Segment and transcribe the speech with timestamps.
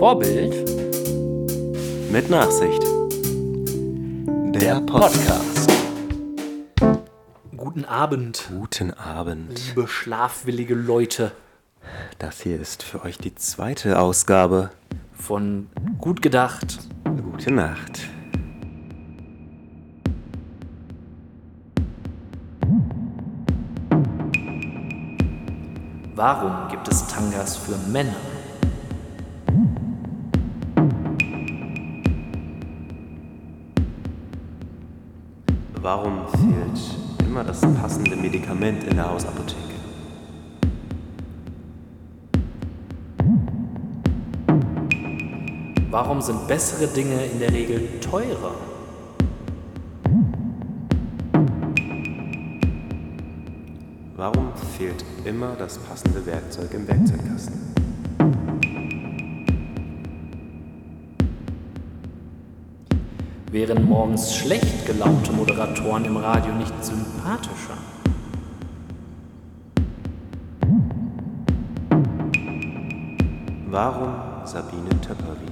[0.00, 0.54] Vorbild
[2.10, 2.82] Mit Nachsicht.
[4.54, 5.70] Der Podcast.
[7.54, 9.60] Guten Abend, Guten Abend.
[9.68, 11.32] liebe schlafwillige Leute
[12.18, 14.70] Das hier ist für euch die zweite Ausgabe.
[15.12, 15.68] von
[15.98, 16.78] Gut gedacht.
[17.22, 18.00] Gute Nacht.
[26.14, 28.14] Warum gibt es Tangas für Männer?
[35.82, 39.56] Warum fehlt immer das passende Medikament in der Hausapotheke?
[45.90, 48.56] Warum sind bessere Dinge in der Regel teurer?
[54.16, 57.69] Warum fehlt immer das passende Werkzeug im Werkzeugkasten?
[63.52, 67.76] Wären morgens schlecht gelaunte Moderatoren im Radio nicht sympathischer?
[73.68, 75.50] Warum Sabine Töpperwien?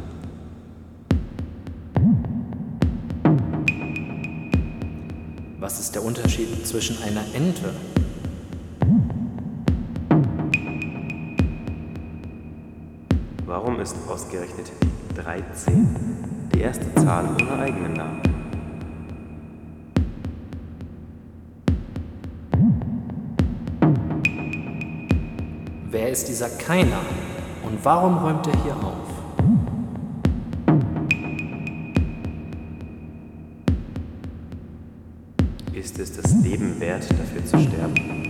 [5.59, 7.75] Was ist der Unterschied zwischen einer Ente?
[13.45, 18.21] Warum ist ausgerechnet die 13 die erste Zahl ohne eigenen Namen?
[25.91, 27.01] Wer ist dieser Keiner?
[27.65, 29.09] Und warum räumt er hier auf?
[35.73, 38.28] Ist es das Leben wert, dafür zu sterben?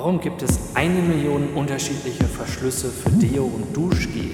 [0.00, 4.30] Warum gibt es eine Million unterschiedliche Verschlüsse für Deo und Duschgel?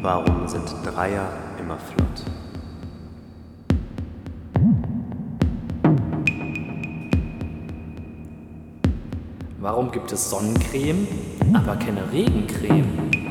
[0.00, 1.28] Warum sind Dreier
[1.60, 2.24] immer flott?
[9.60, 11.06] Warum gibt es Sonnencreme,
[11.52, 13.25] aber keine Regencreme?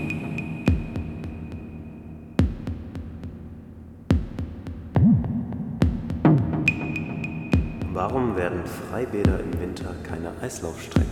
[7.96, 11.10] Warum werden Freibäder im Winter keine Eislaufstrecken?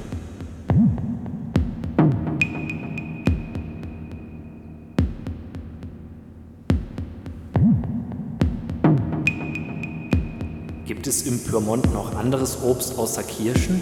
[10.86, 13.82] Gibt es im Pyrmont noch anderes Obst außer Kirschen?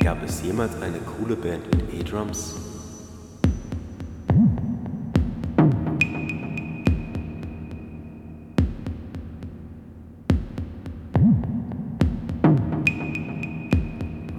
[0.00, 2.69] Gab es jemals eine coole Band mit E-Drums?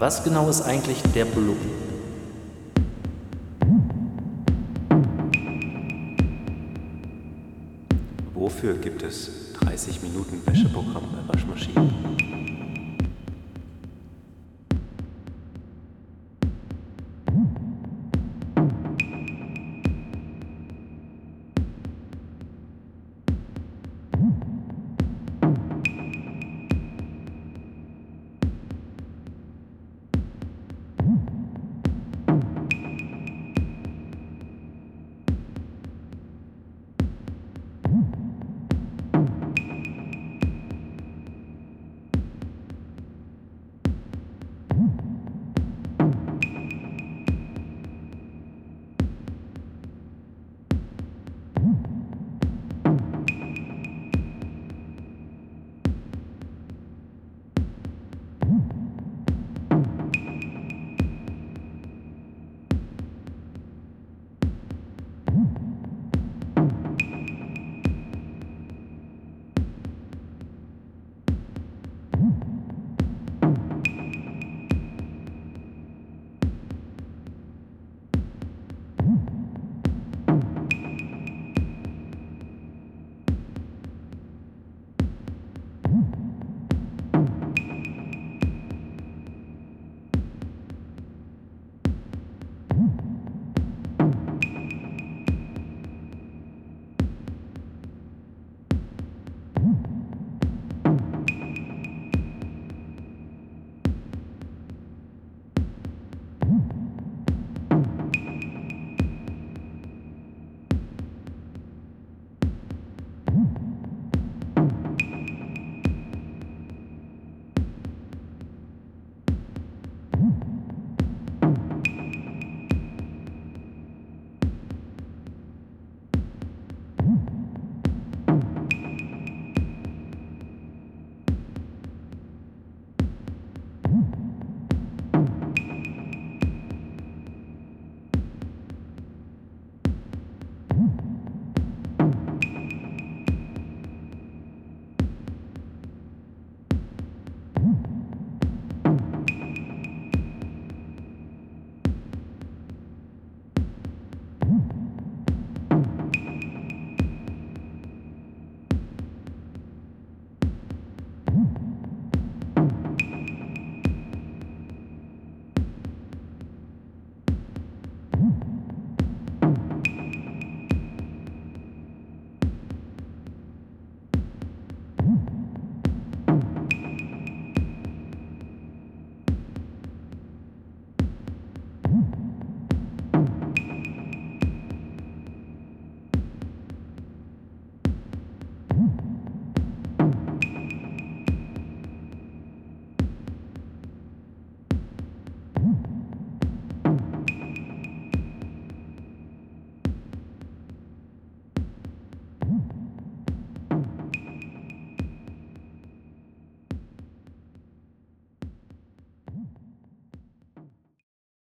[0.01, 1.57] Was genau ist eigentlich der Blub?
[8.33, 11.93] Wofür gibt es 30 Minuten Wäscheprogramm bei Waschmaschinen?